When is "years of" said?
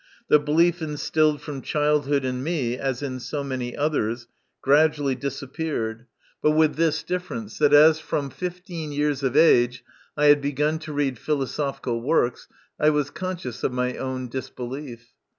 8.91-9.37